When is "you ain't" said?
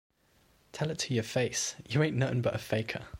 1.87-2.17